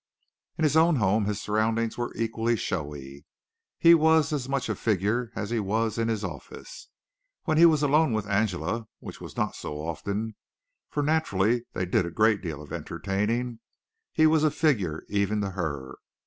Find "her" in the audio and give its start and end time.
15.51-15.97